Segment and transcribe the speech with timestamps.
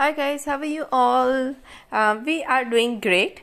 [0.00, 1.54] Hi guys how are you all
[2.24, 3.40] we are doing great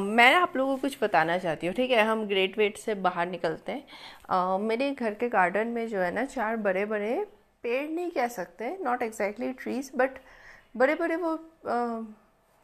[0.00, 2.04] मैं आप लोगों को कुछ बताना चाहती हूँ ठीक है?
[2.06, 3.84] हम ग्रेट वेट से बाहर निकलते हैं।
[4.30, 7.14] Uh, मेरे घर के गार्डन में जो है ना चार बड़े बड़े
[7.62, 10.18] पेड़ नहीं कह सकते नॉट एग्जैक्टली ट्रीज बट
[10.76, 11.36] बड़े बड़े वो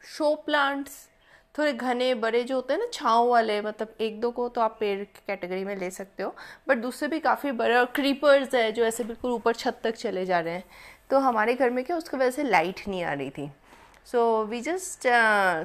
[0.01, 1.07] शो uh, प्लांट्स
[1.57, 4.77] थोड़े घने बड़े जो होते हैं ना छाँव वाले मतलब एक दो को तो आप
[4.79, 6.35] पेड़ की कैटेगरी में ले सकते हो
[6.67, 10.25] बट दूसरे भी काफ़ी बड़े और क्रीपर्स है जो ऐसे बिल्कुल ऊपर छत तक चले
[10.25, 10.63] जा रहे हैं।
[11.11, 13.49] तो हमारे घर में क्या उसकी वजह से लाइट नहीं आ रही थी।
[14.05, 15.07] सो वी जस्ट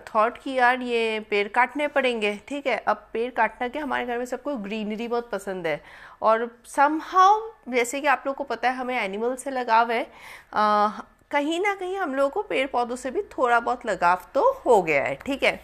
[0.06, 2.76] थॉट कि यार ये पेड़ काटने पड़ेंगे ठीक है?
[2.78, 5.80] अब पेड़ काटना क्या हमारे घर में सबको ग्रीनरी बहुत पसंद है।
[6.22, 11.02] और समहाउ जैसे कि आप लोगों को पता है हमें एनिमल से लगाव है। Uh,
[11.30, 14.82] कहीं ना कहीं हम लोगों को पेड़ पौधों से भी थोड़ा बहुत लगाव तो हो
[14.82, 15.60] गया है ठीक है?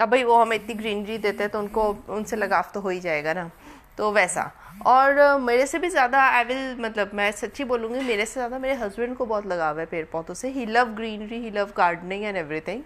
[0.00, 3.00] अब भाई वो हमें इतनी ग्रीनरी देते हैं तो उनको उनसे लगाव तो हो ही
[3.00, 3.50] जाएगा ना।
[3.98, 4.50] तो वैसा।
[4.86, 8.74] और मेरे से भी ज़्यादा आई विल मतलब मैं सच्ची बोलूँगी मेरे से ज़्यादा मेरे
[8.74, 12.36] हस्बैंड को बहुत लगाव है पेड़ पौधों से। He love greenery he love gardening and
[12.36, 12.82] everything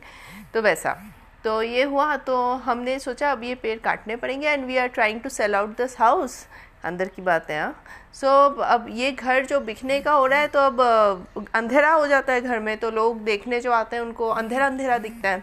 [0.54, 0.96] तो वैसा।
[1.44, 5.20] तो ये हुआ तो हमने सोचा अब ये पेड़ काटने पड़ेंगे and we are trying
[5.20, 6.46] to sell out this house
[6.84, 7.74] अंदर की बात है। हाँ
[8.12, 12.06] सो so, अब ये घर जो बिकने का हो रहा है तो अब अंधेरा हो
[12.06, 15.42] जाता है घर में तो लोग देखने जो आते हैं उनको अंधेरा अंधेरा दिखता है।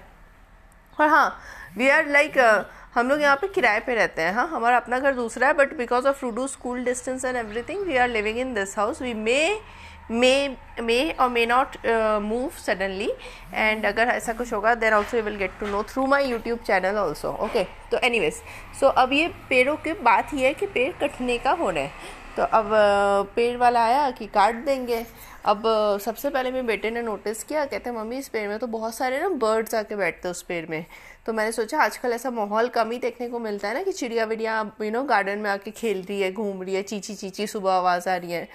[0.97, 1.37] और हाँ
[1.77, 2.37] वी आर लाइक
[2.95, 5.73] हम लोग यहाँ पे किराए पे रहते हैं। हाँ हमारा अपना घर दूसरा है but
[5.77, 9.39] because of रूडू school distance and everything we are living in this house we may
[10.11, 10.47] may
[10.81, 11.77] may और may not
[12.21, 13.09] move suddenly
[13.53, 16.59] and अगर ऐसा कुछ होगा then also you will get to know through my YouTube
[16.67, 18.41] channel also okay तो anyways
[18.79, 21.91] so अब ये पेड़ों की बात ही है कि पेड़ कटने का होना है।
[22.37, 22.69] तो अब
[23.35, 25.05] पेड़ वाला आया कि काट देंगे।
[25.45, 25.63] अब
[26.01, 28.95] सबसे पहले मेरे बेटे ने नोटिस किया, कहते हैं मम्मी, इस पेड़ में तो बहुत
[28.95, 30.85] सारे ना बर्ड्स आके बैठते हैं उस पेड़ में।
[31.25, 34.25] तो मैंने सोचा, आजकल ऐसा माहौल कम ही देखने को मिलता है ना कि चिड़िया
[34.25, 37.71] विड़िया यू नो गार्डन में आके खेल रही है, घूम रही है चीची चीची सुबह
[37.71, 38.47] आवाज़ आ रही है।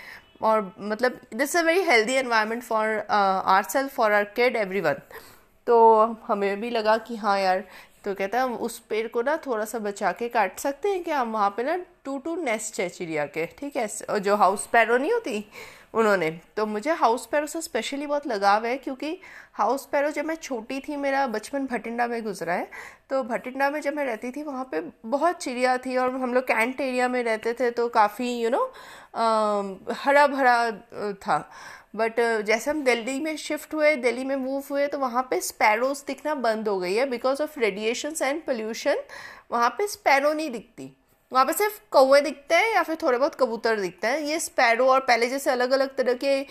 [0.43, 4.83] और मतलब this a very healthy environment for our self for our kid every
[5.67, 5.77] तो
[6.27, 7.65] हमें भी लगा कि हाँ यार
[8.05, 11.11] तो कहता है उस पेड़ को ना थोड़ा सा बचा के काट सकते हैं कि
[11.11, 13.89] हम वहाँ पे ना टू टू नेस्ट है चिड़िया के, ठीक है?
[14.11, 15.45] और जो हाउस पैरो नहीं होती,
[15.95, 19.19] उन्होंने। तो मुझे हाउस पैरो से स्पेशली बहुत लगाव है क्योंकि
[19.55, 22.69] हाउस पैरो जब मैं छोटी थी, मेरा बचपन भटिंडा में गुजरा है
[23.11, 26.45] तो भटिंडा में जब मैं रहती थी, वहाँ पे बहुत चिड़िया थी और हम लोग
[26.45, 28.65] कैंट एरिया में रहते थे तो काफ़ी यू नो
[29.95, 30.71] हरा भरा
[31.17, 31.39] था।
[31.95, 36.03] बट जैसे हम दिल्ली में शिफ्ट हुए, दिल्ली में मूव हुए तो वहाँ पे स्पैरोज
[36.07, 38.97] दिखना बंद हो गई है because of radiation and pollution
[39.51, 40.91] वहाँ पे स्पैरो नहीं दिखती।
[41.33, 44.87] वहाँ पे सिर्फ़ कौए दिखते हैं या फिर थोड़े बहुत कबूतर दिखते हैं। ये स्पैरो
[44.87, 46.43] और पहले जैसे अलग अलग तरह के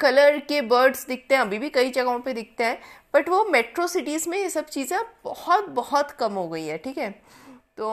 [0.00, 2.78] कलर के बर्ड्स दिखते हैं, अभी भी कई जगहों पे दिखते हैं
[3.14, 6.98] बट वो मेट्रो सिटीज़ में ये सब चीज़ें बहुत बहुत कम हो गई है, ठीक
[6.98, 7.14] है?
[7.80, 7.90] तो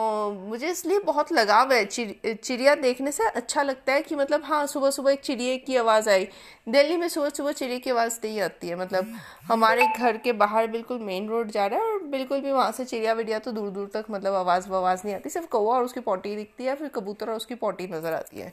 [0.48, 4.66] मुझे इसलिए बहुत लगाव है चिड़ चिड़िया देखने से अच्छा लगता है कि मतलब हाँ
[4.66, 6.24] सुबह सुबह एक चिड़िए की आवाज़ आई।
[6.68, 9.14] दिल्ली में सुबह सुबह चिड़िए की आवाज़ नहीं आती है मतलब
[9.48, 12.84] हमारे घर के बाहर बिल्कुल मेन रोड जा रहा है और बिल्कुल भी वहाँ से
[12.84, 16.00] चिड़िया विड़िया तो दूर दूर तक मतलब आवाज़ ववाज़ नहीं आती, सिर्फ़ कौआ और उसकी
[16.00, 18.52] पोटी दिखती है, फिर कबूतर और उसकी पोटी नज़र आती है।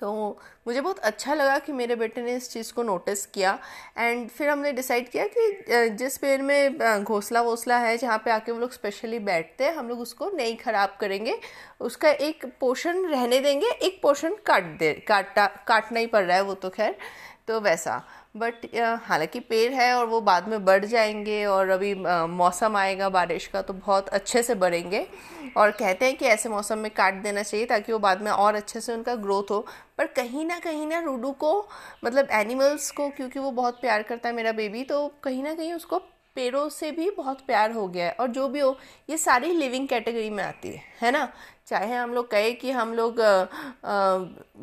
[0.00, 3.58] तो मुझे बहुत अच्छा लगा कि मेरे बेटे ने इस चीज़ को नोटिस किया।
[3.98, 8.52] एंड फिर हमने डिसाइड किया कि जिस पेड़ में घोंसला वोसला है, जहाँ पे आके
[8.52, 11.38] वो लोग स्पेशली बैठते हैं, हम लोग उसको नहीं ख़राब करेंगे।
[11.80, 16.42] उसका एक पोर्शन रहने देंगे, एक पोर्शन काट दे, काटा, काटना ही पड़ रहा है
[16.42, 16.96] वो तो खैर।
[17.50, 18.02] तो वैसा।
[18.36, 18.66] बट
[19.04, 21.94] हालाँकि पेड़ है और वो बाद में बढ़ जाएँगे और अभी
[22.30, 25.06] मौसम आएगा बारिश का तो बहुत अच्छे से बढ़ेंगे।
[25.56, 28.54] और कहते हैं कि ऐसे मौसम में काट देना चाहिए ताकि वो बाद में और
[28.54, 29.58] अच्छे से उनका ग्रोथ हो।
[29.98, 31.68] पर कहीं ना कहीं ना रूडू को
[32.04, 35.72] मतलब एनिमल्स को, क्योंकि वो बहुत प्यार करता है मेरा बेबी तो कहीं ना कहीं
[35.74, 36.02] उसको
[36.36, 38.76] पेड़ों से भी बहुत प्यार हो गया है और जो भी हो,
[39.10, 41.32] ये सारी लिविंग कैटेगरी में आती है है ना?
[41.66, 43.20] चाहे हम लोग कहे कि हम लोग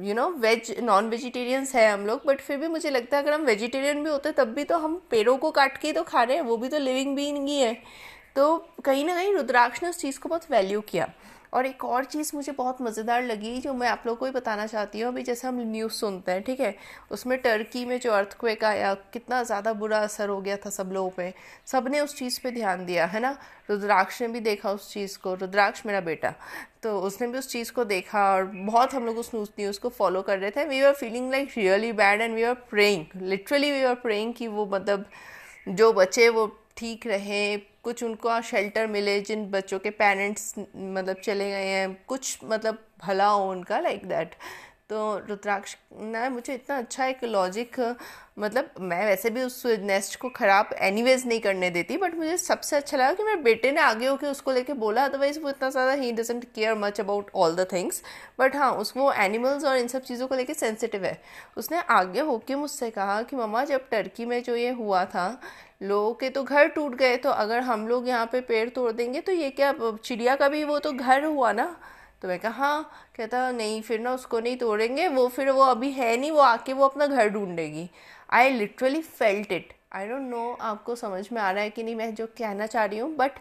[0.03, 3.33] you know veg non vegetarians हैं हम लोग बट फिर भी मुझे लगता है अगर
[3.33, 6.23] हम वेजिटेरियन भी होते तब भी तो हम पेड़ों को काट के ही तो खा
[6.23, 7.73] रहे हैं, वो भी तो लिविंग बीइंग ही है।
[8.35, 11.09] तो कहीं ना कहीं रुद्राक्ष ने उस चीज़ को बहुत वैल्यू किया।
[11.57, 14.65] और एक और चीज़ मुझे बहुत मज़ेदार लगी जो मैं आप लोगों को ही बताना
[14.67, 16.75] चाहती हूँ। अभी जैसे हम न्यूज़ सुनते हैं, ठीक है?
[17.11, 21.09] उसमें टर्की में जो अर्थक्वेक आया, कितना ज़्यादा बुरा असर हो गया था सब लोगों
[21.09, 21.33] पे।
[21.65, 23.37] सबने उस चीज़ पे ध्यान दिया, है ना?
[23.69, 26.33] रुद्राक्ष ने भी देखा उस चीज़ को। रुद्राक्ष मेरा बेटा।
[26.83, 29.89] तो उसने भी उस चीज़ को देखा और बहुत हम लोग उस न्यूज़ न्यूज़ को
[29.89, 33.71] फॉलो कर रहे थे। We are feeling like really bad and we are praying literally
[33.71, 35.05] we are praying कि वो मतलब
[35.69, 36.45] जो बच्चे वो
[36.77, 42.39] ठीक रहे, कुछ उनको शेल्टर मिले जिन बच्चों के पेरेंट्स मतलब चले गए हैं, कुछ
[42.43, 44.35] मतलब भला हो उनका लाइक like दैट
[44.89, 44.97] तो
[45.29, 47.79] रुद्राक्ष ने मुझे इतना अच्छा एक लॉजिक
[48.39, 52.75] मतलब मैं वैसे भी उस नेस्ट को ख़राब एनीवेज नहीं करने देती बट मुझे सबसे
[52.75, 55.91] अच्छा लगा कि मेरे बेटे ने आगे होके उसको लेके बोला अदरवाइज़ वो इतना ज़्यादा
[55.93, 58.01] ही doesn't care much about all the things
[58.39, 61.17] but हाँ उसको एनिमल्स और इन सब चीज़ों को लेके सेंसिटिव है।
[61.57, 65.41] उसने आगे होके मुझसे कहा कि मम्मा, जब टर्की में जो ये हुआ था,
[65.83, 69.21] लोगों के तो घर टूट गए तो अगर हम लोग यहाँ पे पेड़ तोड़ देंगे
[69.21, 71.75] तो ये क्या चिड़िया का भी वो तो घर हुआ ना?
[72.21, 75.91] तो मैं कहा हाँ कहता, नहीं, फिर ना उसको नहीं तोड़ेंगे, वो फिर वो अभी
[75.91, 77.89] है नहीं, वो आके वो अपना घर ढूंढेगी.
[78.33, 81.95] I literally felt it I don't know आपको समझ में आ रहा है कि नहीं,
[81.95, 83.31] मैं जो कहना चाह रही हूँ but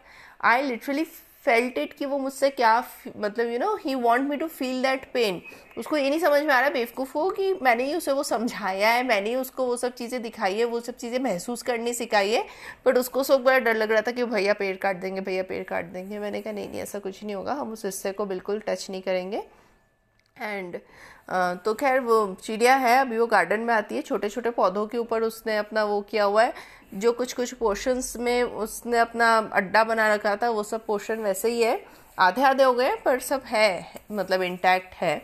[0.44, 1.04] I literally
[1.46, 2.78] felt it कि वो मुझसे क्या
[3.16, 5.40] मतलब you know he want me to feel that pain
[5.78, 8.88] उसको ये नहीं समझ में आ रहा बेवकूफ़ हो कि मैंने ही उसे वो समझाया
[8.88, 12.30] है, मैंने ही उसको वो सब चीज़ें दिखाई है, वो सब चीज़ें महसूस करनी सिखाई
[12.30, 12.44] है
[12.86, 15.62] बट उसको सब बड़ा डर लग रहा था कि भैया पेड़ काट देंगे, भैया पेड़
[15.64, 18.60] काट देंगे। मैंने कहा, नहीं नहीं, ऐसा कुछ नहीं होगा, हम उस हिस्से को बिल्कुल
[18.66, 19.42] टच नहीं करेंगे।
[20.36, 20.78] एंड
[21.64, 24.98] तो खैर वो चिड़िया है, अभी वो गार्डन में आती है छोटे छोटे पौधों के
[24.98, 26.52] ऊपर उसने अपना वो किया हुआ है।
[26.94, 31.50] जो कुछ कुछ पोर्शंस में उसने अपना अड्डा बना रखा था, वो सब पोर्शन वैसे
[31.50, 31.80] ही है।
[32.18, 35.18] आधे आधे हो गए, पर सब है मतलब इंटैक्ट है।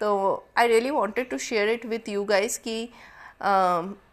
[0.00, 2.84] तो I really wanted to share it with you guys कि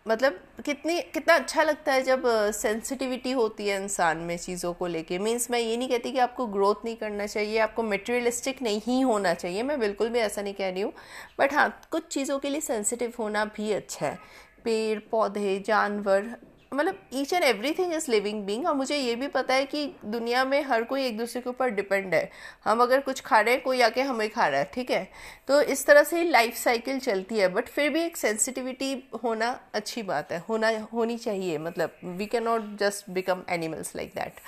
[0.06, 2.24] मतलब कितनी, कितना अच्छा लगता है जब
[2.54, 6.46] सेंसिटिविटी होती है इंसान में चीज़ों को लेके। मीन्स मैं ये नहीं कहती कि आपको
[6.48, 10.70] ग्रोथ नहीं करना चाहिए, आपको मटेरियलिस्टिक नहीं होना चाहिए। मैं बिल्कुल भी ऐसा नहीं कह
[10.70, 10.94] रही हूँ।
[11.40, 14.16] बट हाँ कुछ चीज़ों के लिए सेंसिटिव होना भी अच्छा है।
[14.64, 16.36] पेड़, पौधे, जानवर
[16.76, 20.44] मतलब each and everything is living being और मुझे ये भी पता है कि दुनिया
[20.46, 22.30] में हर कोई एक दूसरे के ऊपर डिपेंड है।
[22.66, 25.08] हम अगर कुछ खा रहे हैं, कोई आके हमें खा रहा है, ठीक है?
[25.48, 28.94] तो इस तरह से ही लाइफ साइकिल चलती है बट फिर भी एक सेंसिटिविटी
[29.24, 34.40] होना अच्छी बात है, होना, होनी चाहिए मतलब we cannot just become animals like that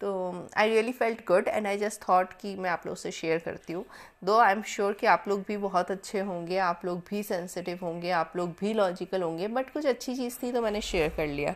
[0.00, 3.38] तो I really felt good and I just thought कि मैं आप लोग से शेयर
[3.38, 3.84] करती हूँ।
[4.24, 7.78] दो आई एम श्योर कि आप लोग भी बहुत अच्छे होंगे, आप लोग भी सेंसिटिव
[7.82, 11.26] होंगे, आप लोग भी लॉजिकल होंगे बट कुछ अच्छी चीज़ थी तो मैंने शेयर कर
[11.26, 11.54] लिया।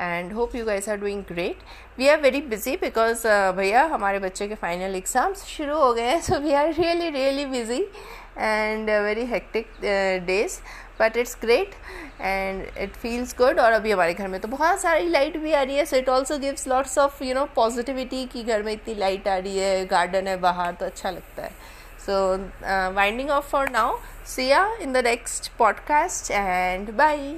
[0.00, 1.62] And hope you guys are doing great
[1.98, 3.26] we are very busy because
[3.56, 7.46] भैया, हमारे बच्चे के फाइनल एग्ज़ाम्स शुरू हो गए हैं so we are really really
[7.46, 7.82] busy
[8.38, 9.66] and very hectic
[10.26, 10.58] days
[11.00, 11.74] but it's great
[12.20, 15.62] and it feels good और अभी हमारे घर में तो बहुत सारी लाइट भी आ
[15.62, 18.94] रही है so it also gives lots of you know positivity कि घर में इतनी
[18.94, 21.52] लाइट आ रही है गार्डन है, बाहर तो अच्छा लगता है।
[22.06, 22.36] So
[22.94, 27.36] winding off for now see ya in the next podcast and bye